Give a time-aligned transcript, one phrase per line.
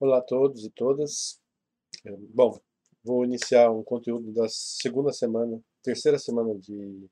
[0.00, 1.40] Olá a todos e todas.
[2.04, 2.58] É, bom,
[3.04, 7.06] vou iniciar um conteúdo da segunda semana, terceira semana de,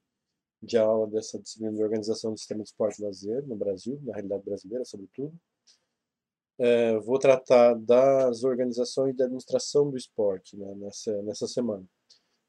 [0.60, 4.14] de aula dessa disciplina de organização do sistema de esporte e lazer no Brasil, na
[4.14, 5.32] realidade brasileira, sobretudo.
[6.58, 11.86] É, vou tratar das organizações de administração do esporte né, nessa, nessa semana.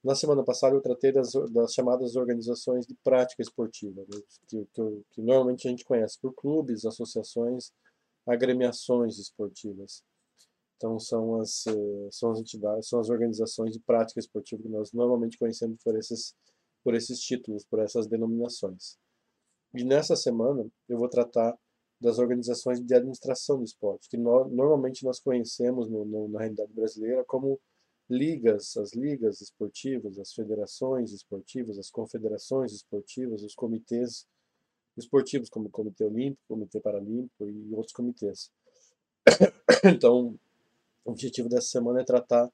[0.03, 5.03] Na semana passada eu tratei das, das chamadas organizações de prática esportiva, né, que, que,
[5.11, 7.71] que normalmente a gente conhece por clubes, associações,
[8.25, 10.03] agremiações esportivas.
[10.75, 14.91] Então são as, eh, são as entidades, são as organizações de prática esportiva que nós
[14.91, 16.35] normalmente conhecemos por esses,
[16.83, 18.97] por esses títulos, por essas denominações.
[19.73, 21.57] E nessa semana eu vou tratar
[21.99, 26.73] das organizações de administração do esporte, que no, normalmente nós conhecemos no, no, na realidade
[26.73, 27.59] brasileira como
[28.09, 34.27] ligas, as ligas esportivas, as federações esportivas, as confederações esportivas, os comitês
[34.97, 38.51] esportivos, como o Comitê Olímpico, Comitê Paralímpico e outros comitês.
[39.85, 40.39] Então,
[41.05, 42.49] o objetivo dessa semana é tratar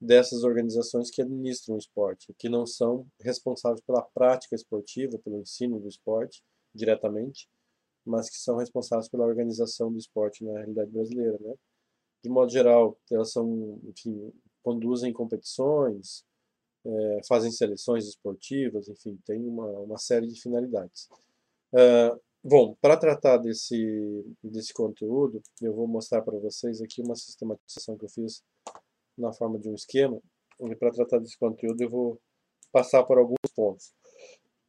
[0.00, 5.80] dessas organizações que administram o esporte, que não são responsáveis pela prática esportiva, pelo ensino
[5.80, 6.42] do esporte
[6.74, 7.48] diretamente,
[8.04, 11.54] mas que são responsáveis pela organização do esporte na realidade brasileira, né?
[12.22, 14.32] De modo geral, elas são, enfim,
[14.62, 16.24] conduzem competições,
[16.84, 21.08] é, fazem seleções esportivas, enfim, tem uma, uma série de finalidades.
[21.72, 27.96] Uh, Bom, para tratar desse, desse conteúdo, eu vou mostrar para vocês aqui uma sistematização
[27.96, 28.42] que eu fiz
[29.16, 30.20] na forma de um esquema.
[30.60, 32.20] E para tratar desse conteúdo eu vou
[32.70, 33.94] passar por alguns pontos.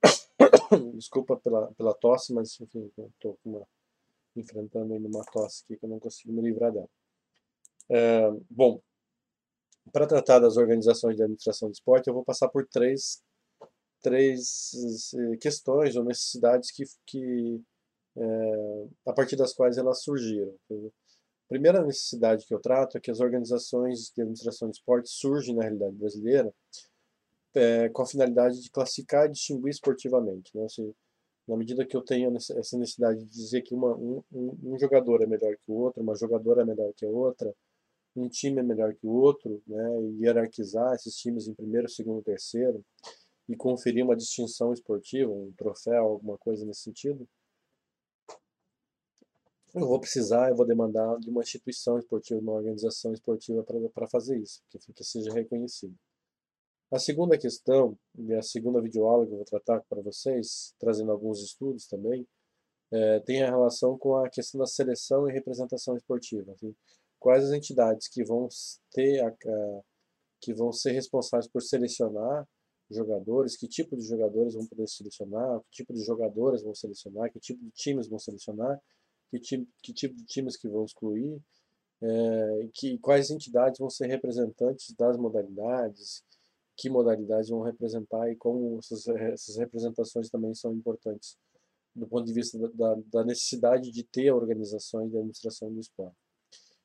[0.95, 3.37] Desculpa pela, pela tosse, mas enfim, estou
[4.37, 6.89] enfrentando uma tosse aqui que eu não consigo me livrar dela.
[7.89, 8.79] É, bom,
[9.91, 13.21] para tratar das organizações de administração de esporte, eu vou passar por três
[14.05, 17.59] três eh, questões ou necessidades que, que
[18.15, 20.53] é, a partir das quais elas surgiram.
[20.71, 25.55] A primeira necessidade que eu trato é que as organizações de administração de esportes surgem
[25.55, 26.53] na realidade brasileira
[27.55, 30.55] é, com a finalidade de classificar e distinguir esportivamente.
[30.55, 30.65] Né?
[30.65, 30.93] Assim,
[31.47, 35.25] na medida que eu tenho essa necessidade de dizer que uma, um, um, jogador é
[35.25, 37.51] melhor que o outro, uma jogadora é melhor que a outra,
[38.15, 40.01] um time é melhor que o outro, né?
[40.01, 42.83] e hierarquizar esses times em primeiro, segundo, terceiro,
[43.47, 47.27] e conferir uma distinção esportiva, um troféu, alguma coisa nesse sentido,
[49.75, 53.63] eu vou precisar, eu vou demandar de uma instituição esportiva, uma organização esportiva
[53.93, 55.93] para fazer isso, que, que seja reconhecido.
[56.89, 61.41] A segunda questão, e a segunda videoaula que eu vou tratar para vocês, trazendo alguns
[61.41, 62.25] estudos também,
[62.89, 66.53] é, tem a relação com a questão da seleção e representação esportiva.
[66.53, 66.73] Assim,
[67.19, 68.47] quais as entidades que vão
[68.91, 69.81] ter a, a,
[70.39, 72.47] que vão ser responsáveis por selecionar
[72.89, 77.39] jogadores, que tipo de jogadores vão poder selecionar, que tipo de jogadoras vão selecionar, que
[77.39, 78.79] tipo de times vão selecionar,
[79.29, 81.41] que, time, que tipo de times que vão excluir,
[82.01, 86.23] é, que, quais entidades vão ser representantes das modalidades,
[86.77, 91.37] que modalidades vão representar e como essas, essas representações também são importantes
[91.95, 96.17] do ponto de vista da, da, necessidade de ter organizações de administração do esporte.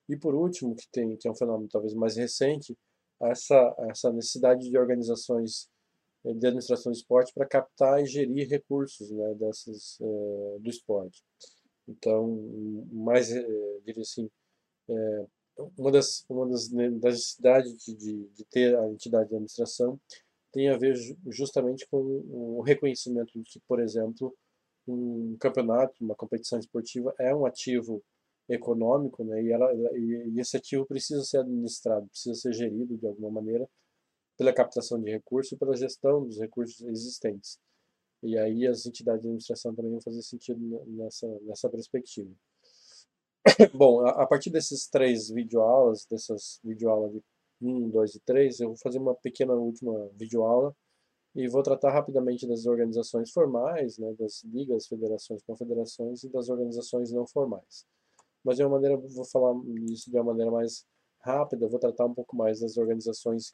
[0.09, 2.79] E por último, que, tem, que é um fenômeno talvez mais recente,
[3.21, 5.69] essa, essa necessidade de organizações
[6.25, 11.23] de administração do esporte para captar e gerir recursos né, dessas, é, do esporte.
[11.89, 13.43] Então, mais, é,
[13.85, 14.31] diria assim,
[14.89, 15.27] é,
[15.77, 19.99] uma das, uma das, das necessidades de, de, de, ter a entidade de administração
[20.53, 20.97] tem a ver
[21.29, 24.35] justamente com o reconhecimento de que, por exemplo,
[24.87, 28.03] um campeonato, uma competição esportiva é um ativo
[28.49, 33.31] econômico, né, e, ela, e esse ativo precisa ser administrado, precisa ser gerido de alguma
[33.31, 33.69] maneira
[34.41, 37.59] pela captação de recursos e pela gestão dos recursos existentes.
[38.23, 42.31] E aí as entidades de administração também vão fazer sentido nessa, nessa perspectiva.
[43.75, 47.23] Bom, a, a partir desses três videoaulas, dessas videoaulas de
[47.61, 50.75] 1, 2 e 3, eu vou fazer uma pequena última videoaula
[51.37, 57.13] e vou tratar rapidamente das organizações formais, né, das ligas, federações, confederações e das organizações
[57.13, 57.85] não formais.
[58.43, 59.55] Mas de uma maneira, vou falar
[59.91, 60.87] isso de uma maneira mais
[61.19, 63.51] rápida, vou tratar um pouco mais das organizações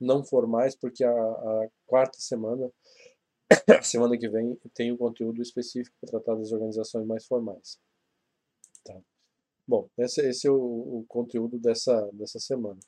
[0.00, 2.70] não formais, porque a, a quarta semana,
[3.68, 7.78] a semana que vem, tem um conteúdo específico para tratar das organizações mais formais.
[8.84, 9.00] Tá.
[9.66, 12.78] Bom, esse, esse é o, o, conteúdo dessa, dessa semana.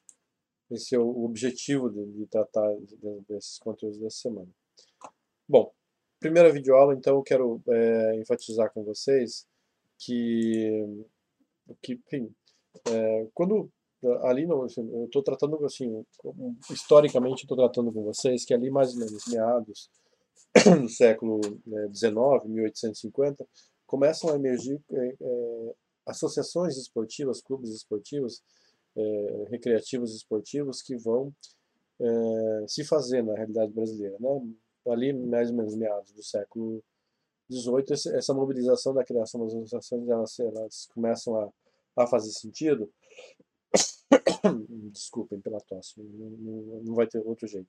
[0.71, 2.97] Esse é o objetivo de, de tratar de,
[3.29, 4.49] desses conteúdos dessa semana.
[5.49, 5.73] Bom,
[6.21, 9.47] primeira videoaula, então, eu quero é, enfatizar com vocês
[9.99, 11.05] que,
[11.83, 12.33] que enfim,
[12.87, 13.71] é, quando
[14.23, 16.05] ali não, assim, eu estou tratando assim,
[16.71, 19.91] historicamente estou tratando com vocês que ali mais ou menos meados
[20.81, 21.41] do século
[21.93, 23.47] XIX, né, 1850,
[23.87, 25.75] começam a emergir é, é,
[26.07, 28.43] associações esportivas, clubes esportivos,
[28.97, 31.33] é, recreativos esportivos que vão
[32.01, 34.17] é, se fazer na realidade brasileira.
[34.21, 34.53] Né?
[34.89, 36.83] Ali, mais ou menos meados do século
[37.51, 41.51] XVIII, essa mobilização da criação das associações, elas, elas começam a,
[41.97, 42.91] a fazer sentido.
[44.93, 47.69] Desculpem pela tosse, não, não, vai ter outro jeito.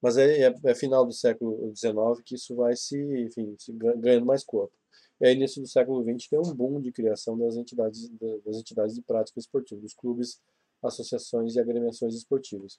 [0.00, 4.26] Mas é, é, é, final do século XIX que isso vai se, enfim, se ganhando
[4.26, 4.74] mais corpo.
[5.20, 8.08] É início do século XX que é um boom de criação das entidades,
[8.44, 10.40] das entidades de prática esportiva, dos clubes,
[10.82, 12.78] associações e agremiações esportivas.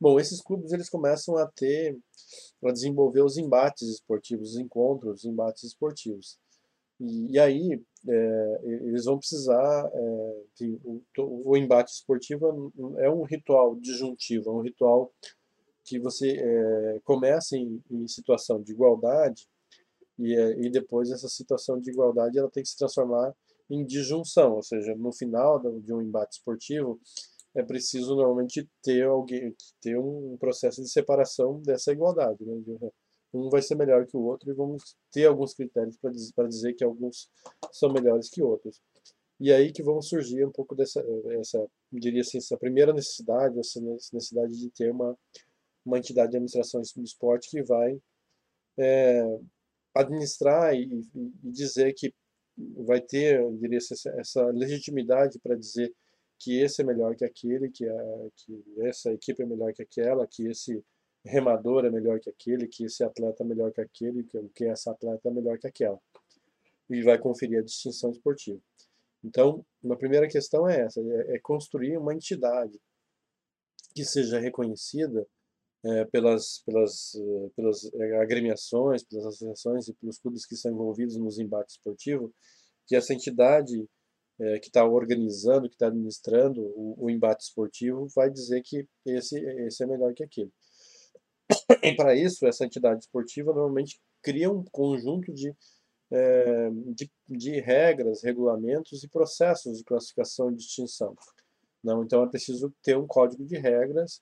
[0.00, 1.98] Bom, esses clubes eles começam a ter,
[2.64, 6.38] a desenvolver os embates esportivos, os encontros, os embates esportivos.
[7.00, 11.02] E, e aí é, eles vão precisar, é, enfim, o,
[11.50, 15.12] o, embate esportivo é um ritual disjuntivo, é um ritual
[15.84, 19.48] que você é, começa em, em, situação de igualdade
[20.18, 23.34] e, é, e depois essa situação de igualdade ela tem que se transformar
[23.68, 27.00] em disjunção, ou seja, no final de um embate esportivo
[27.54, 32.54] é preciso normalmente ter alguém ter um processo de separação dessa igualdade, né?
[33.32, 36.74] Um vai ser melhor que o outro e vamos ter alguns critérios para dizer, dizer
[36.74, 37.28] que alguns
[37.72, 38.80] são melhores que outros.
[39.38, 41.02] E aí que vão surgir um pouco dessa,
[41.38, 45.16] essa, diria assim, essa primeira necessidade, essa necessidade de ter uma
[45.84, 48.00] uma entidade de administração do esporte que vai
[48.78, 49.22] é,
[49.94, 50.84] administrar e,
[51.14, 52.12] e, dizer que
[52.84, 55.92] vai ter, diria, essa, essa legitimidade para dizer
[56.38, 60.26] que esse é melhor que aquele, que, a, que essa equipe é melhor que aquela,
[60.26, 60.82] que esse
[61.24, 64.90] remador é melhor que aquele, que esse atleta é melhor que aquele, que, que essa
[64.90, 66.00] atleta é melhor que aquela.
[66.88, 68.60] E vai conferir a distinção esportiva.
[69.22, 72.80] Então, uma primeira questão é essa, é, é construir uma entidade
[73.94, 75.26] que seja reconhecida
[75.84, 81.16] é, pelas, pelas, eh, pelas eh, agremiações, pelas associações e pelos clubes que estão envolvidos
[81.16, 82.30] nos embates esportivos,
[82.86, 83.88] que essa entidade
[84.38, 89.38] é, que está organizando, que está administrando o, o, embate esportivo, vai dizer que esse,
[89.66, 90.50] esse é melhor que aquele.
[91.82, 95.54] E para isso, essa entidade esportiva normalmente cria um conjunto de,
[96.10, 101.14] é, de, de regras, regulamentos e processos de classificação e distinção.
[101.82, 104.20] Não, então é preciso ter um código de regras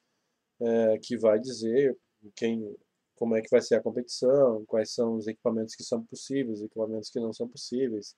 [0.61, 1.97] é, que vai dizer
[2.37, 2.77] quem,
[3.17, 6.65] como é que vai ser a competição, quais são os equipamentos que são possíveis, os
[6.65, 8.15] equipamentos que não são possíveis,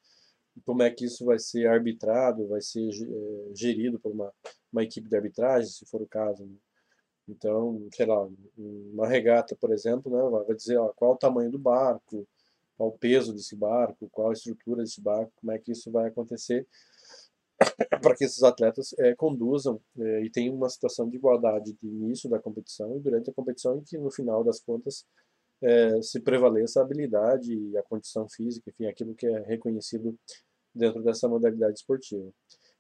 [0.65, 4.33] como é que isso vai ser arbitrado, vai ser é, gerido por uma,
[4.73, 6.45] uma equipe de arbitragem, se for o caso.
[6.45, 6.55] Né?
[7.31, 8.29] Então, sei lá,
[8.59, 12.27] uma regata, por exemplo, né, vai dizer ó, qual o tamanho do barco,
[12.77, 16.09] qual o peso desse barco, qual a estrutura desse barco, como é que isso vai
[16.09, 16.67] acontecer
[18.03, 22.29] para que esses atletas é, conduzam é, e tenham uma situação de igualdade de início
[22.29, 25.07] da competição e durante a competição e que no final das contas
[25.63, 30.19] é, se prevaleça a habilidade e a condição física, enfim, aquilo que é reconhecido
[30.75, 32.33] dentro dessa modalidade esportiva.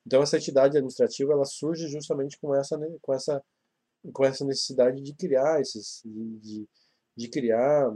[0.06, 3.42] Então essa entidade administrativa ela surge justamente com essa né, com essa
[4.12, 6.66] com essa necessidade de criar esses de,
[7.16, 7.94] de, criar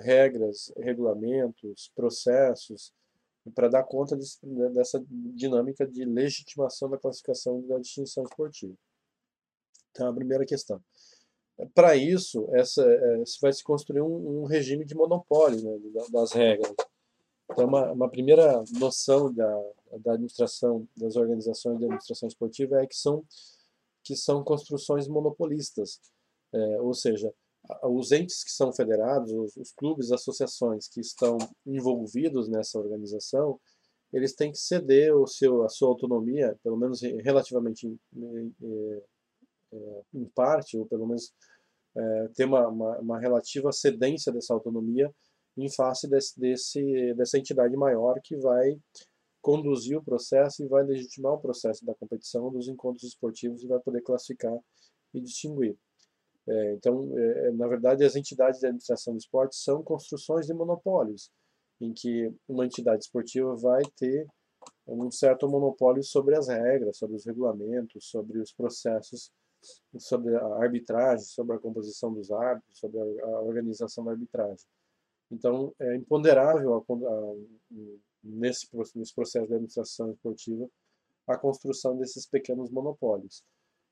[0.00, 2.92] regras, regulamentos, processos
[3.54, 8.74] para dar conta desse, né, dessa dinâmica de legitimação da classificação da distinção esportiva.
[9.90, 10.80] Então, a primeira questão.
[11.74, 16.72] Para isso, essa, é, vai se construir um, um regime de monopólio né, das regras.
[17.50, 19.62] Então, uma, uma primeira noção da,
[19.98, 23.24] da administração, das organizações de administração esportiva é que são,
[24.02, 26.00] que são construções monopolistas,
[26.52, 27.32] é, ou seja,
[27.84, 33.60] os entes que são federados, os, os clubes, associações que estão envolvidos nessa organização,
[34.12, 39.02] eles têm que ceder o seu, a sua autonomia, pelo menos relativamente em, em,
[39.72, 41.32] é, em parte, ou pelo menos
[41.96, 45.10] é, ter uma, uma, uma, relativa cedência dessa autonomia
[45.56, 48.78] em face desse, desse, dessa entidade maior que vai
[49.42, 53.80] conduzir o processo e vai legitimar o processo da competição dos encontros esportivos e vai
[53.80, 54.56] poder classificar
[55.12, 55.76] e distinguir.
[56.48, 60.54] É, então, é, é, na verdade, as entidades de administração do esporte são construções de
[60.54, 61.30] monopólios,
[61.80, 64.26] em que uma entidade esportiva vai ter
[64.86, 69.30] um certo monopólio sobre as regras, sobre os regulamentos, sobre os processos,
[69.98, 74.66] sobre a arbitragem, sobre a composição dos árbitros, sobre a, a organização da arbitragem.
[75.30, 77.34] Então, é imponderável a, a,
[78.22, 80.68] nesse, nesse processo de administração esportiva
[81.26, 83.44] a construção desses pequenos monopólios.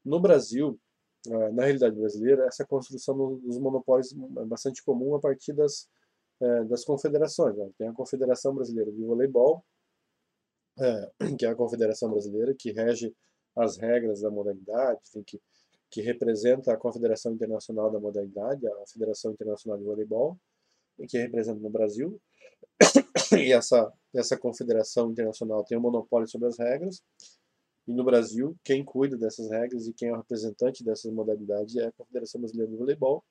[0.05, 0.79] No Brasil,
[1.27, 5.89] é, na realidade brasileira, essa construção dos monopólios é bastante comum a partir das,
[6.41, 7.57] é, das confederações.
[7.57, 7.71] Né?
[7.79, 9.65] Tem a Confederação Brasileira de Voleibol,
[10.79, 13.15] é, que é a confederação brasileira que rege
[13.57, 15.41] as regras da modalidade, que,
[15.91, 20.39] que representa a Confederação Internacional da Modalidade, a Federação Internacional de Voleibol,
[21.09, 22.21] que representa no Brasil.
[23.33, 27.03] E essa, essa confederação internacional tem o um monopólio sobre as regras,
[27.87, 31.87] e no Brasil, quem cuida dessas regras e quem é o representante dessas modalidades é
[31.87, 33.25] a Confederação Brasileira de Voleibol.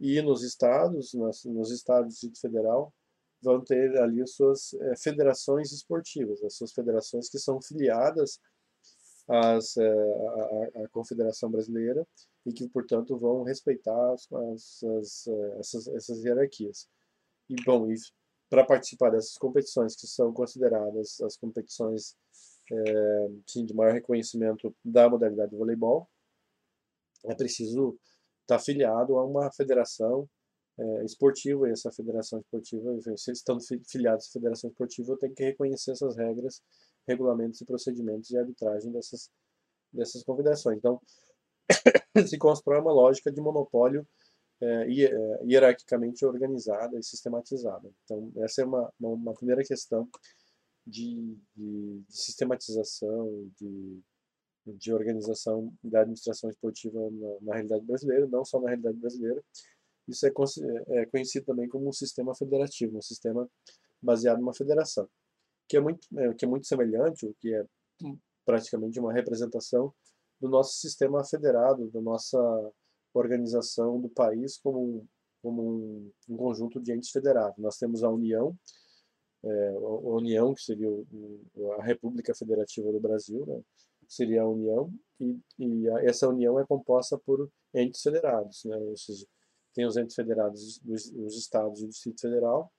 [0.00, 2.92] E nos estados, nos, nos estados do Distrito Federal,
[3.40, 8.40] vão ter ali as suas é, federações esportivas, as suas federações que são filiadas
[9.28, 12.06] às, é, à, à, Confederação Brasileira
[12.44, 16.88] e que, portanto, vão respeitar as, as, eh, essas, essas hierarquias.
[17.48, 17.86] E, bom,
[18.48, 22.16] para participar dessas competições, que são consideradas as competições
[22.70, 26.08] é, sim, de maior reconhecimento da modalidade de voleibol,
[27.24, 27.98] é preciso
[28.42, 30.28] estar tá afiliado a uma federação
[30.78, 33.58] é, esportiva, e essa federação esportiva, se estão
[33.88, 36.62] filiados à federação esportiva, tem que reconhecer essas regras,
[37.06, 39.30] regulamentos e procedimentos de arbitragem dessas,
[39.92, 40.78] dessas confederações.
[40.78, 41.00] Então,
[42.26, 44.06] se constrói uma lógica de monopólio
[44.64, 44.88] é,
[45.44, 47.90] hierarquicamente organizada e sistematizada.
[48.04, 50.08] Então, essa é uma, uma, primeira questão
[50.86, 54.00] de, de, de sistematização, de,
[54.66, 59.42] de organização da administração esportiva na, na, realidade brasileira, não só na realidade brasileira.
[60.08, 60.32] Isso é,
[60.88, 63.48] é conhecido também como um sistema federativo, um sistema
[64.00, 65.08] baseado numa federação,
[65.68, 67.64] que é muito, é, que é muito semelhante, o que é
[68.44, 69.92] praticamente uma representação
[70.40, 72.38] do nosso sistema federado, da nossa
[73.18, 75.06] organização do país como um,
[75.42, 77.58] como um, um conjunto de entes federados.
[77.58, 78.56] Nós temos a União,
[79.44, 80.88] é, a União, que seria
[81.78, 83.60] a República Federativa do Brasil, né?
[84.08, 88.76] seria a União, e, e a, essa União é composta por entes federados, né?
[88.96, 89.26] seja,
[89.74, 92.72] tem os entes federados dos, dos estados e do Distrito Federal,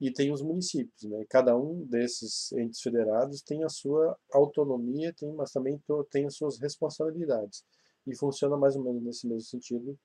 [0.00, 1.04] e tem os municípios.
[1.04, 1.24] Né?
[1.28, 5.80] Cada um desses entes federados tem a sua autonomia, tem, mas também
[6.10, 7.64] tem as suas responsabilidades.
[8.06, 9.98] E funciona mais ou menos nesse mesmo sentido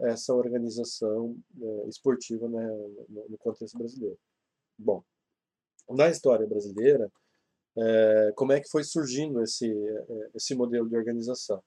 [0.00, 2.66] essa organização é, esportiva né,
[3.08, 4.18] no, no contexto brasileiro.
[4.78, 5.04] Bom,
[5.88, 7.10] na história brasileira,
[7.76, 11.62] é, como é que foi surgindo esse, é, esse modelo de organização.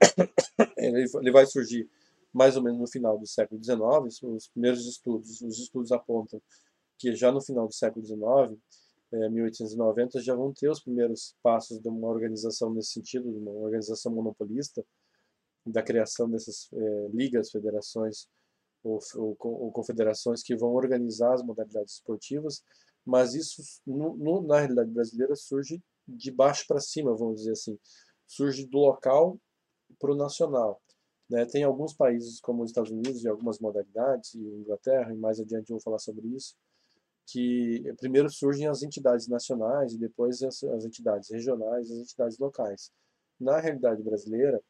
[0.76, 1.88] Ele, vai surgir
[2.32, 6.40] mais ou menos no final do século XIX, os primeiros estudos, os estudos apontam
[6.98, 8.20] que já no final do século XIX,
[9.12, 13.52] é, 1890, já vão ter os primeiros passos de uma organização nesse sentido, de uma
[13.52, 14.84] organização monopolista,
[15.66, 18.28] da criação dessas é, ligas, federações
[18.82, 22.62] ou, ou, ou confederações que vão organizar as modalidades esportivas
[23.06, 27.78] mas isso no, no, na realidade brasileira surge de baixo para cima, vamos dizer assim,
[28.26, 29.38] surge do local
[30.00, 30.82] para o nacional.
[31.30, 31.46] Né?
[31.46, 35.70] Tem alguns países como os Estados Unidos e algumas modalidades, e Inglaterra, e mais adiante
[35.70, 36.56] eu vou falar sobre isso,
[37.28, 42.90] que primeiro surgem as entidades nacionais e depois as, as entidades regionais, as entidades locais.
[43.38, 44.60] Na realidade brasileira,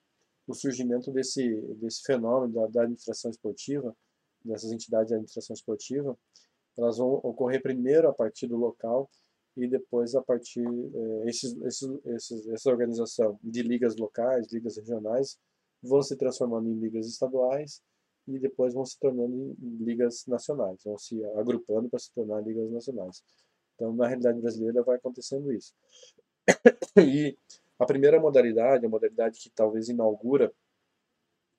[0.47, 3.97] o surgimento desse, desse fenômeno da, da administração esportiva,
[4.45, 6.17] dessas entidades de administração esportiva,
[6.77, 9.11] elas vão ocorrer primeiro a partir do local
[9.57, 15.39] e depois a partir é, esses, esses, esses, essa organização de ligas locais, ligas regionais,
[15.83, 17.83] vão se transformando em ligas estaduais
[18.29, 22.71] e depois vão se tornando em ligas nacionais, vão se agrupando para se tornar ligas
[22.71, 23.23] nacionais.
[23.75, 25.75] Então, na realidade brasileira vai acontecendo isso.
[26.99, 27.37] E
[27.79, 30.53] a primeira modalidade, a modalidade que talvez inaugura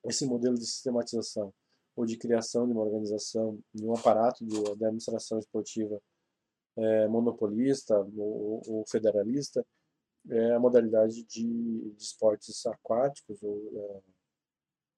[0.06, 1.54] esse modelo de sistematização
[1.96, 6.00] ou de criação de uma organização, de um aparato de, de administração esportiva
[6.78, 9.66] é, monopolista ou, ou, federalista,
[10.30, 14.02] é a modalidade de, de esportes aquáticos ou, é,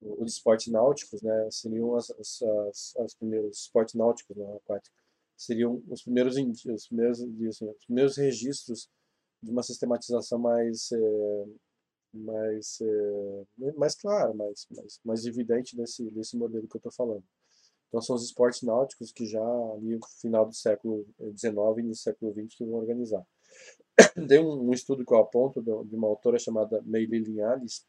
[0.02, 1.48] ou de esportes náuticos, né?
[1.52, 5.00] Seriam as, as, as, as primeiros esportes náuticos, não aquáticos,
[5.38, 8.90] seriam os primeiros os primeiros, assim, os primeiros registros
[9.42, 11.46] de uma sistematização mais é,
[12.14, 17.24] mais, é, mais clara, mais, mais, mais evidente desse, desse modelo que eu estou falando.
[17.88, 19.44] Então são os esportes náuticos que já
[19.74, 23.26] ali no final do século XIX e início do século XX que vão organizar.
[24.28, 27.86] Tem um, um, estudo que eu aponto de uma autora chamada Meili Linhares,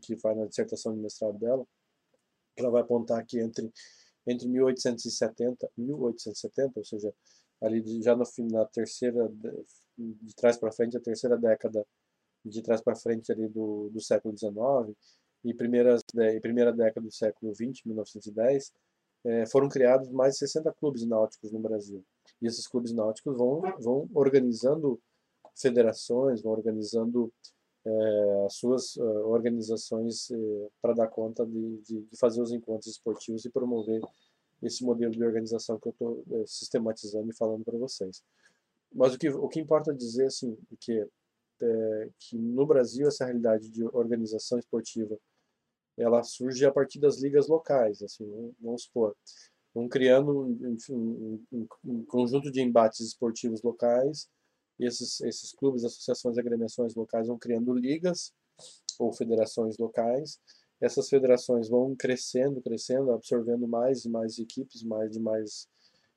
[0.00, 1.66] que vai na dissertação de mestrado dela,
[2.56, 3.70] que ela vai apontar que entre,
[4.26, 7.14] entre 1870 e 1870, ou seja,
[7.60, 9.30] ali já no, na terceira,
[9.96, 11.84] de trás para frente, a terceira década
[12.44, 14.96] de trás para frente ali do, do século XIX
[15.44, 18.72] e primeiras, e primeira década do século XX, 1910,
[19.24, 22.04] é, foram criados mais de 60 clubes náuticos no Brasil.
[22.40, 25.00] E esses clubes náuticos vão, vão organizando
[25.56, 27.32] federações, vão organizando
[27.86, 32.86] é, as suas uh, organizações é, para dar conta de, de, de, fazer os encontros
[32.86, 34.00] esportivos e promover
[34.62, 38.22] esse modelo de organização que eu estou é, sistematizando e falando para vocês.
[38.94, 41.06] Mas o que, o que importa dizer assim, é que
[41.60, 45.18] é, que no Brasil essa realidade de organização esportiva
[45.96, 48.26] ela surge a partir das ligas locais, assim,
[48.60, 49.16] vamos supor.
[49.72, 50.76] vão criando um,
[51.52, 54.28] um, um, conjunto de embates esportivos locais,
[54.78, 58.32] e esses, esses clubes, associações e agremiações locais vão criando ligas
[58.98, 60.40] ou federações locais,
[60.80, 65.68] essas federações vão crescendo, crescendo, absorvendo mais e mais equipes, mais de mais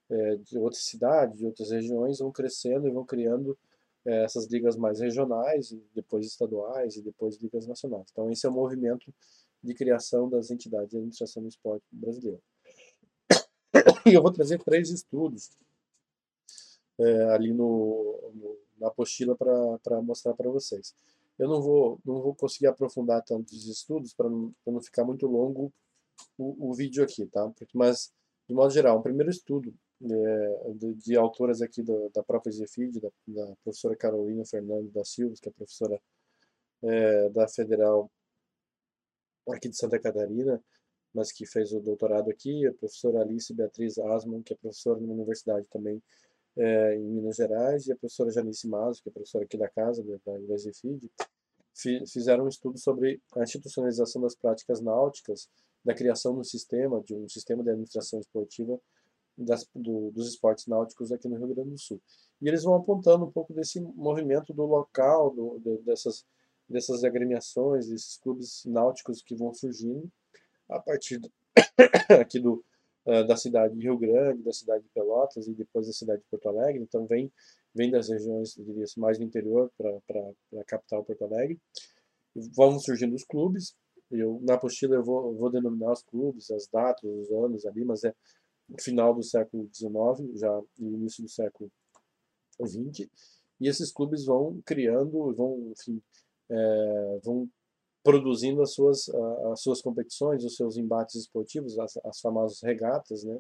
[0.10, 3.58] é, de outras cidades, de outras regiões, vão crescendo e vão criando
[4.06, 8.08] é, essas ligas mais regionais, depois estaduais e depois ligas nacionais.
[8.12, 9.14] Então esse é o movimento
[9.62, 12.42] de criação das entidades de administração do esporte brasileiro.
[14.06, 15.50] E eu vou trazer três estudos
[16.98, 20.96] é, ali no, no, na apostila para mostrar para vocês.
[21.38, 25.72] Eu não vou, não vou conseguir aprofundar tantos estudos para não, não ficar muito longo
[26.38, 27.52] o, o vídeo aqui, tá?
[27.74, 28.12] Mas,
[28.48, 33.10] de modo geral, um primeiro estudo de, de, autoras aqui do, da própria ZFID, da,
[33.28, 36.00] da, professora Carolina Fernando da Silva, que é professora
[36.84, 38.12] é, da Federal
[39.50, 40.62] aqui de Santa Catarina,
[41.14, 45.14] mas que fez o doutorado aqui, a professora Alice Beatriz Asman, que é professora na
[45.14, 46.02] universidade também
[46.56, 50.04] é, em Minas Gerais, e a professora Janice Mazo, que é professora aqui da casa,
[50.04, 51.10] da, da ZFID,
[52.08, 55.48] fizeram um estudo sobre a institucionalização das práticas náuticas,
[55.86, 58.80] da criação de um sistema, de um sistema de administração esportiva
[59.38, 62.02] das, do, dos esportes náuticos aqui no Rio Grande do Sul.
[62.42, 66.26] E eles vão apontando um pouco desse movimento do local, do, do, dessas,
[66.68, 70.10] dessas agremiações, desses clubes náuticos que vão surgindo
[70.70, 71.22] a partir
[72.20, 72.64] aqui do,
[73.06, 76.28] uh, da cidade de Rio Grande, da cidade de Pelotas e depois da cidade de
[76.30, 76.82] Porto Alegre.
[76.82, 77.32] Então vem,
[77.74, 81.60] vem das regiões, diria mais do interior para a capital Porto Alegre.
[82.56, 83.76] Vão surgindo os clubes.
[84.12, 88.04] Eu, na apostila eu vou, vou denominar os clubes, as datas, os anos ali, mas
[88.04, 88.14] é
[88.80, 91.72] final do século XIX, já início do século
[92.62, 93.08] XX,
[93.60, 96.02] e esses clubes vão criando, vão, enfim,
[96.50, 97.50] é, vão
[98.04, 99.10] produzindo as suas,
[99.52, 103.38] as suas competições, os seus embates esportivos, as, as famosas regatas, né?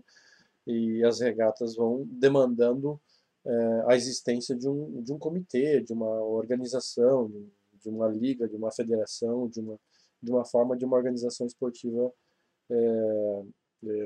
[0.65, 2.99] E as regatas vão demandando
[3.45, 7.31] é, a existência de um, de um comitê, de uma organização,
[7.81, 9.79] de uma liga, de uma federação, de uma,
[10.21, 12.11] de uma forma de uma organização esportiva
[12.69, 13.43] é,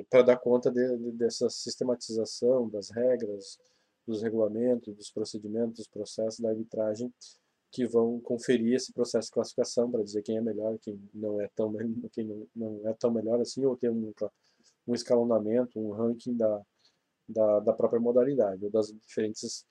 [0.09, 3.57] para dar conta de, de, dessa sistematização das regras,
[4.05, 7.13] dos regulamentos, dos procedimentos, dos processos da arbitragem
[7.71, 11.49] que vão conferir esse processo de classificação para dizer quem é melhor, quem não é
[11.55, 11.71] tão
[12.11, 14.13] quem não, não é tão melhor assim, ou ter um,
[14.85, 16.61] um escalonamento, um ranking da,
[17.27, 19.65] da, da própria modalidade, ou das diferentes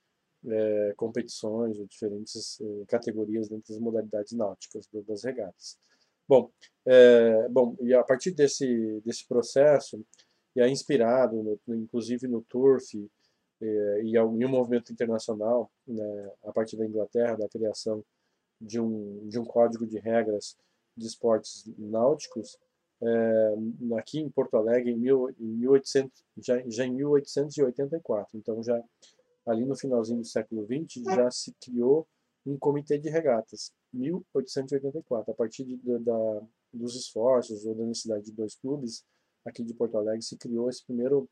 [0.47, 5.79] é, competições, ou diferentes é, categorias dentro das modalidades náuticas, das regatas.
[6.31, 6.49] Bom,
[6.87, 10.01] é, bom, e a partir desse, desse processo,
[10.55, 13.11] e é inspirado, no, inclusive no TURF,
[13.61, 18.05] é, e, em um movimento internacional, né, a partir da Inglaterra, da criação
[18.61, 20.57] de um, de um código de regras
[20.97, 22.57] de esportes náuticos,
[23.03, 23.55] é,
[23.99, 28.39] aqui em Porto Alegre, em, mil, em 1800, já, já em 1884.
[28.39, 28.81] Então, já
[29.45, 32.07] ali no finalzinho do século XX, já se criou
[32.47, 35.33] um comitê de regatas, 1884.
[35.33, 39.05] A partir de, de, da, dos esforços ou da necessidade de dois clubes
[39.45, 41.29] aqui de Porto Alegre, se criou esse primeiro,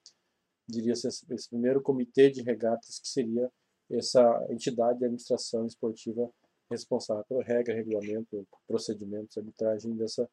[0.66, 3.50] diria esse, esse primeiro comitê de regatas, que seria
[3.90, 6.30] essa entidade de administração esportiva
[6.70, 10.28] responsável pela regra, regulamento, procedimentos, arbitragem dessa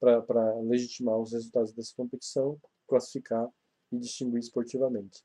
[0.00, 3.48] para legitimar os resultados dessa competição, classificar
[3.90, 5.22] e distinguir esportivamente.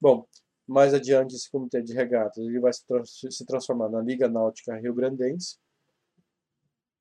[0.00, 0.26] Bom,
[0.66, 5.58] mais adiante, esse comitê de regatas ele vai se transformar na Liga Náutica Rio Grandense,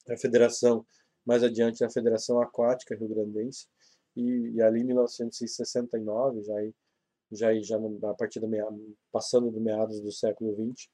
[0.09, 0.85] a federação,
[1.25, 3.67] mais adiante, a Federação Aquática Rio Grandense,
[4.15, 6.53] e, e ali em 1969, já,
[7.31, 10.89] já, já a partir da meado, passando do meados do século XX,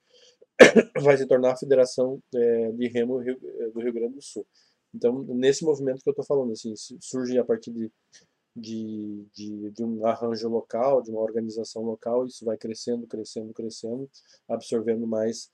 [1.02, 3.38] vai se tornar a Federação é, de Remo Rio,
[3.72, 4.46] do Rio Grande do Sul.
[4.94, 7.90] Então, nesse movimento que eu estou falando, assim, surge a partir de
[8.54, 14.10] de, de, de, um arranjo local, de uma organização local, isso vai crescendo, crescendo, crescendo,
[14.48, 15.50] absorvendo mais,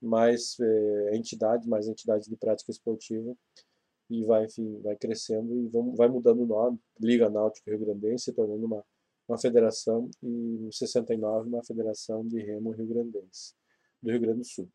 [0.00, 3.36] mais é, entidades, mais entidades de prática esportiva,
[4.08, 8.32] e vai, enfim, vai crescendo e vai mudando o nome, Liga Náutica Rio Grandense, se
[8.32, 8.84] tornando uma,
[9.28, 13.54] uma federação, e em 69 uma federação de remo Rio Grandense,
[14.02, 14.68] do Rio Grande do Sul.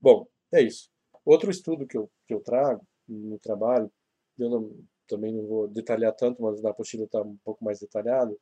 [0.00, 0.90] Bom, é isso.
[1.24, 3.90] Outro estudo que eu, que eu trago no trabalho,
[4.38, 8.38] eu não, também não vou detalhar tanto, mas na apostila está um pouco mais detalhado,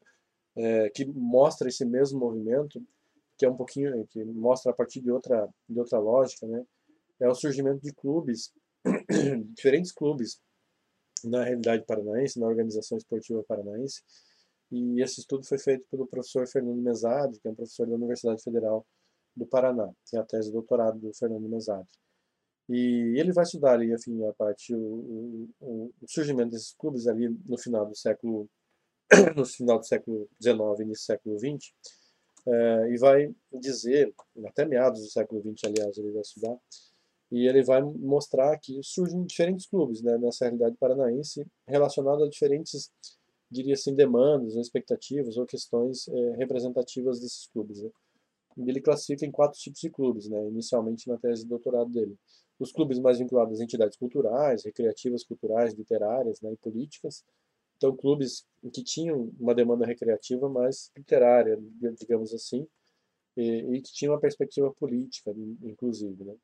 [0.57, 2.83] é, que mostra esse mesmo movimento,
[3.39, 6.65] que é um pouquinho, que mostra a partir de outra, de outra lógica, né?
[7.21, 8.53] É o surgimento de clubes,
[9.55, 10.41] diferentes clubes,
[11.25, 14.03] na realidade paranaense, na organização esportiva paranaense,
[14.71, 18.43] e esse estudo foi feito pelo professor Fernando Mesade, que é um professor da Universidade
[18.43, 18.87] Federal
[19.35, 21.89] do Paraná, que é a tese de doutorado do Fernando Mesade.
[22.69, 27.29] E ele vai estudar ali, enfim, a parte, o, o, o, surgimento desses clubes ali
[27.47, 28.49] no final do século
[29.35, 31.73] no final do século XIX início do século XX,
[32.49, 34.13] é, e vai dizer,
[34.47, 36.57] até meados do século XX, aliás, ele vai estudar,
[37.31, 42.91] e ele vai mostrar que surgem diferentes clubes né, nessa realidade paranaense relacionados a diferentes,
[43.51, 47.83] diria assim, demandas, ou expectativas ou questões é, representativas desses clubes.
[47.83, 47.91] Né.
[48.67, 52.17] Ele classifica em quatro tipos de clubes, né, inicialmente na tese de doutorado dele.
[52.59, 57.23] Os clubes mais vinculados às entidades culturais, recreativas, culturais, literárias né, e políticas.
[57.79, 61.59] Então, clubes que tinham uma demanda recreativa mais literária,
[61.99, 62.67] digamos assim,
[63.37, 66.25] e, e que tinham uma perspectiva política, inclusive.
[66.25, 66.35] Né?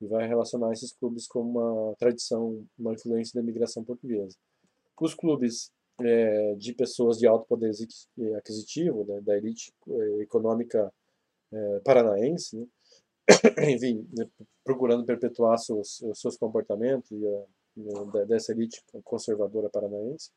[0.00, 4.36] e vai relacionar esses clubes com uma tradição, uma influência da imigração portuguesa.
[4.98, 7.70] Os clubes é, de pessoas de alto poder
[8.36, 10.92] aquisitivo, né, da elite é, econômica
[11.52, 12.66] é, paranaense, né,
[13.74, 14.26] enfim, né,
[14.64, 20.30] procurando perpetuar seus, seus comportamentos e a, dessa elite conservadora paranaense.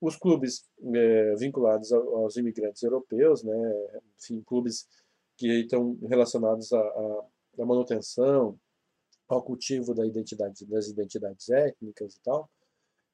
[0.00, 4.88] Os clubes é, vinculados aos imigrantes europeus, né, enfim, clubes
[5.36, 7.24] que estão relacionados à,
[7.58, 8.58] manutenção,
[9.28, 12.50] ao cultivo da identidade, das identidades étnicas e tal,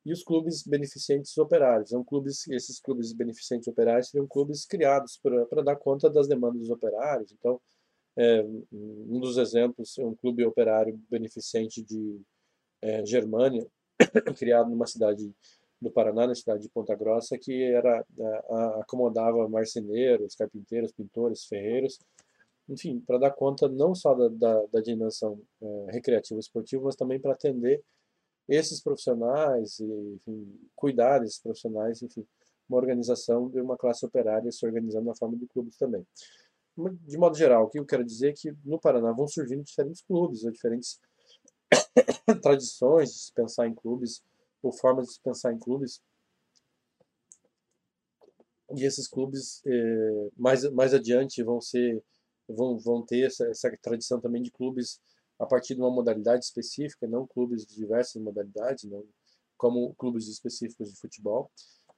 [0.05, 1.91] e os clubes beneficentes operários.
[1.91, 6.71] São clubes, esses clubes beneficentes operários seriam clubes criados para dar conta das demandas dos
[6.71, 7.33] operários.
[7.33, 7.61] Então,
[8.17, 12.21] é, um dos exemplos é um clube operário beneficente de
[12.81, 13.67] é, Germânia,
[14.39, 15.35] criado numa cidade
[15.81, 18.05] do Paraná, na cidade de Ponta Grossa, que era
[18.49, 21.99] a, acomodava marceneiros, carpinteiros, pintores, ferreiros,
[22.69, 27.21] enfim, para dar conta não só da, da, da dimensão é, recreativa esportiva, mas também
[27.21, 27.83] para atender
[28.49, 32.27] esses profissionais e enfim, cuidar desses profissionais, enfim,
[32.69, 36.05] uma organização de uma classe operária se organizando na forma de clubes também.
[37.07, 40.03] De modo geral, o que eu quero dizer é que no Paraná vão surgindo diferentes
[40.03, 41.01] clubes, diferentes
[42.43, 44.23] tradições de se pensar em clubes,
[44.67, 46.01] ou formas de se pensar em clubes,
[48.77, 52.03] e esses clubes eh, mais, mais adiante vão ser
[52.49, 55.01] vão, vão ter essa, essa tradição também de clubes
[55.39, 59.05] a partir de uma modalidade específica, não clubes de diversas modalidades, não,
[59.57, 61.51] como clubes específicos de futebol.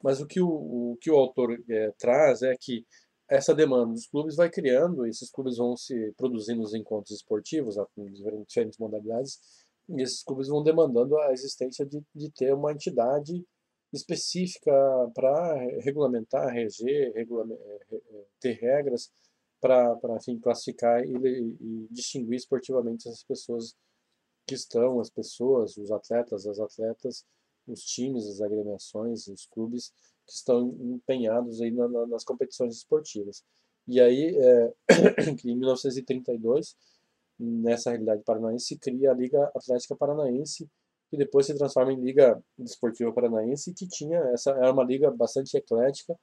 [0.02, 2.84] Mas o que o, o que o autor é, traz é que
[3.28, 8.12] essa demanda dos clubes vai criando, esses clubes vão se produzindo os encontros esportivos em
[8.44, 9.38] diferentes modalidades,
[9.88, 13.44] e esses clubes vão demandando a existência de, de ter uma entidade
[13.92, 14.70] específica
[15.14, 19.10] para regulamentar, reger, é, é, ter regras
[19.60, 19.96] para
[20.42, 23.74] classificar e, e, distinguir esportivamente as pessoas
[24.46, 27.24] que estão, as pessoas, os atletas, as atletas,
[27.66, 29.90] os times, as agremiações, os clubes
[30.26, 33.42] que estão empenhados aí na, na, nas competições esportivas.
[33.86, 34.74] E aí, é,
[35.44, 36.76] em 1932,
[37.38, 40.68] nessa realidade paranaense, se cria a Liga Atlética Paranaense,
[41.10, 45.56] que depois se transforma em Liga Desportiva Paranaense, que tinha essa era uma liga bastante
[45.56, 46.18] eclética,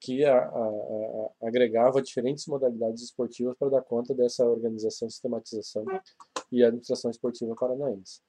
[0.00, 5.84] que a, a, a, agregava diferentes modalidades esportivas para dar conta dessa organização, sistematização
[6.52, 8.20] e administração esportiva paranaense.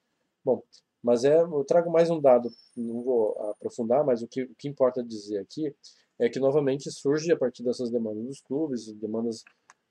[0.44, 0.62] Bom,
[1.02, 4.68] mas é, eu trago mais um dado, não vou aprofundar, mas o que, o que
[4.68, 5.74] importa dizer aqui
[6.18, 9.42] é que novamente surge a partir dessas demandas dos clubes, demandas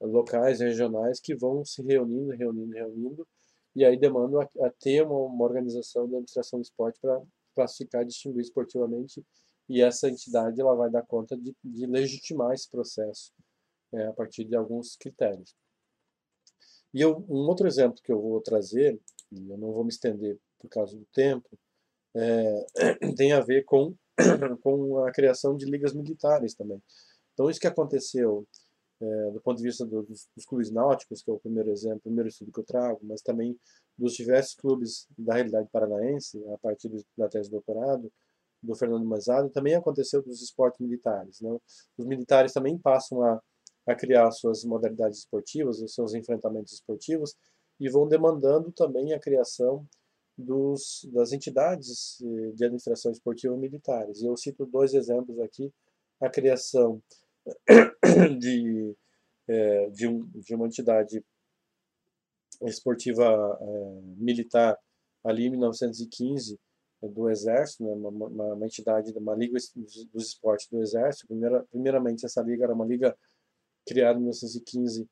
[0.01, 3.27] locais, regionais, que vão se reunindo, reunindo, reunindo,
[3.75, 7.21] e aí demandam a, a ter uma, uma organização de administração do esporte para
[7.53, 9.23] classificar e distinguir esportivamente
[9.67, 13.31] e essa entidade ela vai dar conta de, de legitimar esse processo
[13.93, 15.55] é, a partir de alguns critérios.
[16.93, 18.99] E eu, um outro exemplo que eu vou trazer,
[19.31, 21.49] e eu não vou me estender por causa do tempo,
[22.15, 22.65] é,
[23.17, 23.95] tem a ver com,
[24.61, 26.81] com a criação de ligas militares também.
[27.33, 28.47] Então, isso que aconteceu
[29.01, 31.97] é, do ponto de vista do, dos, dos, clubes náuticos, que é o primeiro exemplo,
[31.97, 33.57] o primeiro estudo que eu trago, mas também
[33.97, 38.11] dos diversos clubes da realidade paranaense, a partir da tese de doutorado,
[38.61, 41.39] do Fernando Mazado também aconteceu dos esportes militares.
[41.41, 41.55] Né?
[41.97, 43.41] Os militares também passam a,
[43.87, 47.35] a criar suas modalidades esportivas, os seus enfrentamentos esportivos,
[47.79, 49.85] e vão demandando também a criação
[50.37, 54.21] dos, das entidades eh, de administração esportiva militares.
[54.21, 55.71] Eu cito dois exemplos aqui,
[56.19, 57.01] a criação
[58.39, 58.95] de,
[59.47, 61.23] é, de, um, de uma entidade
[62.63, 64.77] esportiva é, militar
[65.23, 66.59] ali em 1915,
[67.09, 69.57] do Exército, né, uma, uma, uma, entidade, uma liga
[70.13, 71.27] dos esportes do Exército.
[71.27, 73.15] Primeira, primeiramente, essa liga era uma liga
[73.85, 75.07] criada em 1915,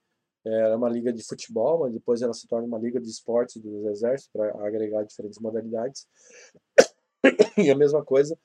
[0.46, 3.89] era uma liga de futebol, mas depois ela se torna uma liga de esportes do
[3.89, 6.08] Exército para agregar diferentes modalidades.
[7.56, 8.36] E a mesma coisa,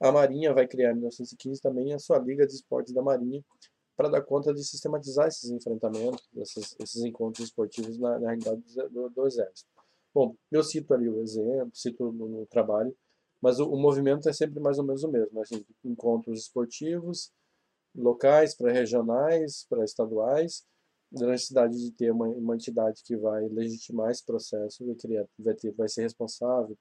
[0.00, 3.42] a Marinha vai criar em 1915 também a sua liga de esportes da Marinha
[3.96, 9.08] para dar conta de sistematizar esses enfrentamentos, esses, esses encontros esportivos na, na realidade do,
[9.08, 9.68] do, Exército.
[10.14, 12.94] Bom, eu cito ali o exemplo, cito no, no trabalho
[13.40, 15.40] Mas o, o movimento é sempre mais ou menos o mesmo.
[15.40, 17.32] Assim, encontros esportivos,
[17.94, 20.62] locais, para regionais, para estaduais,
[21.10, 25.54] da necessidade de ter uma, uma entidade que vai legitimar esse processo, vai, criar, vai,
[25.54, 26.76] ter, vai ser responsável,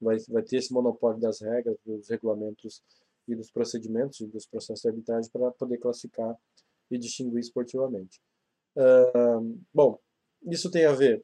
[0.00, 2.82] vai, vai ter esse monopólio das regras, dos regulamentos
[3.28, 6.36] e dos procedimentos e dos processos de arbitragem para poder classificar
[6.90, 8.20] e distinguir esportivamente.
[8.76, 9.98] Uh, bom,
[10.42, 11.22] isso tem a ver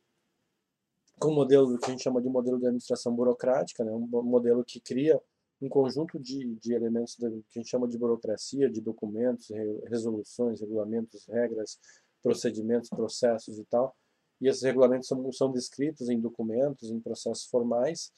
[1.19, 3.93] com o modelo que a gente chama de modelo de administração burocrática, né?
[3.93, 5.21] um modelo que cria
[5.61, 9.49] um conjunto de, de elementos que a gente chama de burocracia, de documentos,
[9.87, 11.79] resoluções, regulamentos, regras,
[12.23, 13.97] procedimentos, processos e tal.
[14.41, 18.13] E esses regulamentos são, são descritos em documentos, em processos formais,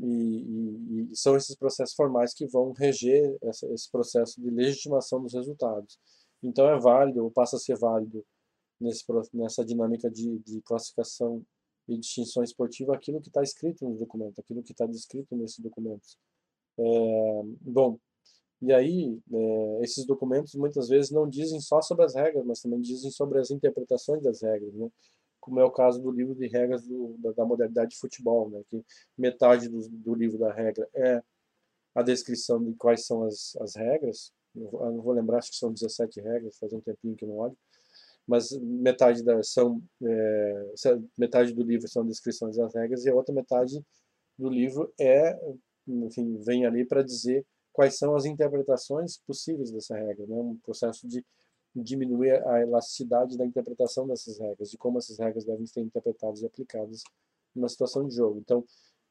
[0.00, 5.22] e, e, e são esses processos formais que vão reger essa, esse processo de legitimação
[5.22, 5.98] dos resultados.
[6.42, 8.24] Então é válido, ou passa a ser válido,
[8.80, 11.44] nesse, nessa dinâmica de, de classificação
[11.88, 16.16] e distinção esportiva, aquilo que está escrito no documento, aquilo que está descrito nesses documentos.
[16.78, 17.98] É, bom,
[18.60, 22.80] e aí é, esses documentos muitas vezes não dizem só sobre as regras, mas também
[22.80, 24.88] dizem sobre as interpretações das regras, né?
[25.42, 28.62] Como é o caso do livro de regras do, da, da, modalidade de futebol, né?
[28.68, 28.82] que
[29.18, 31.20] metade do, do, livro da regra é
[31.94, 35.72] a descrição de quais são as, as regras, eu não vou lembrar, acho que são
[35.72, 37.58] 17 regras, faz um tempinho que não olho,
[38.24, 40.72] mas metade da, são é,
[41.18, 43.84] metade do livro são descrições das regras e a outra metade
[44.38, 45.36] do livro é
[45.88, 50.36] enfim, vem ali para dizer quais são as interpretações possíveis dessa regra, né?
[50.36, 51.24] um processo de
[51.74, 56.46] diminuir a elasticidade da interpretação dessas regras, de como essas regras devem ser interpretadas e
[56.46, 57.02] aplicadas
[57.54, 58.38] numa situação de jogo.
[58.38, 58.64] Então,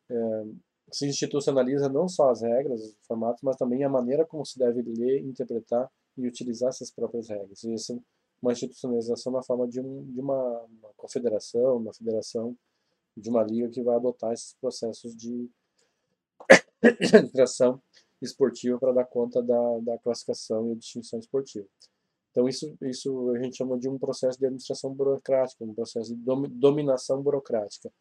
[0.10, 0.44] é,
[0.92, 4.82] se institucionaliza não só as regras, os formatos, mas também a maneira como se deve
[4.82, 7.64] ler, interpretar e utilizar essas próprias regras.
[7.64, 8.00] E isso é
[8.42, 12.56] uma institucionalização na forma de, um, de uma, uma confederação, uma federação,
[13.16, 15.50] de uma liga que vai adotar esses processos de
[16.84, 17.82] administração
[18.22, 21.68] esportiva para dar conta da, da classificação e distinção esportiva.
[22.32, 26.22] Então isso, isso a gente chama de um processo de administração burocrática, um processo de
[26.50, 27.92] dominação burocrática,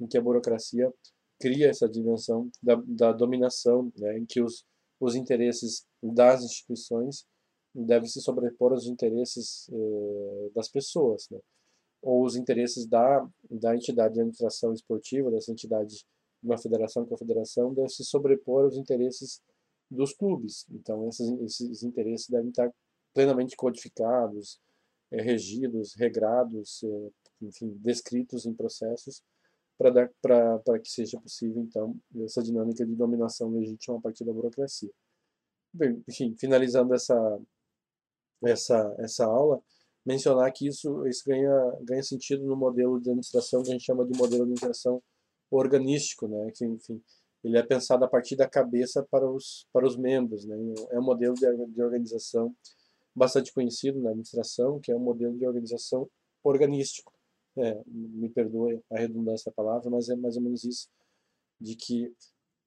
[0.00, 0.92] em que a burocracia
[1.40, 4.64] cria essa dimensão da, da dominação, né, em que os,
[5.00, 7.26] os interesses das instituições
[7.74, 11.40] devem se sobrepor aos interesses eh, das pessoas, né,
[12.00, 16.04] ou os interesses da, da entidade de administração esportiva, dessa entidade de
[16.42, 19.40] uma federação com a federação, devem se sobrepor aos interesses
[19.90, 20.66] dos clubes.
[20.70, 22.70] Então esses, esses interesses devem estar
[23.14, 24.60] plenamente codificados,
[25.10, 29.22] é, regidos, regrados, é, enfim, descritos em processos
[29.76, 34.90] para que seja possível, então, essa dinâmica de dominação legítima a partir da burocracia.
[35.72, 37.40] Bem, enfim, finalizando essa,
[38.44, 39.60] essa, essa aula,
[40.06, 44.06] mencionar que isso, isso ganha, ganha sentido no modelo de administração que a gente chama
[44.06, 45.02] de modelo de administração
[45.50, 46.50] organístico, né?
[46.54, 47.02] que, enfim,
[47.42, 50.44] ele é pensado a partir da cabeça para os, para os membros.
[50.44, 50.56] Né?
[50.90, 52.54] É um modelo de, de organização
[53.14, 56.08] bastante conhecido na administração, que é um modelo de organização
[56.42, 57.12] organístico.
[57.56, 60.88] É, me perdoe a redundância da palavra, mas é mais ou menos isso,
[61.60, 62.12] de que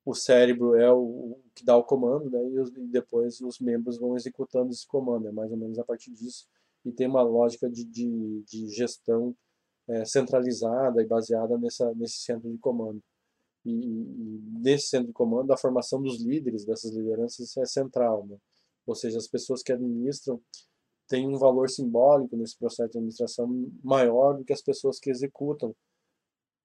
[0.05, 3.59] o cérebro é o, o que dá o comando, né, e, os, e, depois os
[3.59, 6.47] membros vão executando esse comando, é mais ou menos a partir disso,
[6.85, 9.35] e tem uma lógica de, de, de gestão
[9.89, 13.01] é, centralizada e baseada nessa, nesse centro de comando.
[13.65, 18.25] E, e, nesse centro de comando, a formação dos líderes, dessas lideranças, é central.
[18.25, 18.37] Né?
[18.87, 20.41] Ou seja, as pessoas que administram
[21.07, 23.47] têm um valor simbólico nesse processo de administração
[23.83, 25.75] maior do que as pessoas que executam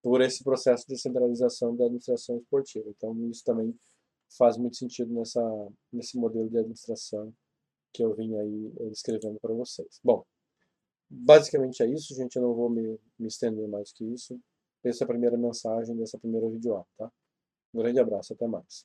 [0.02, 2.88] por esse processo de centralização da administração esportiva.
[2.90, 3.74] Então, isso também
[4.36, 5.42] faz muito sentido nessa,
[5.92, 7.32] nesse modelo de administração
[7.92, 10.00] que eu vim aí eh, escrevendo para vocês.
[10.02, 10.24] Bom,
[11.08, 12.36] basicamente é isso, gente.
[12.36, 14.40] Eu não vou me, me estender mais que isso.
[14.82, 17.12] Essa é a primeira mensagem dessa primeira videoaula, tá?
[17.72, 18.84] Um grande abraço, até mais.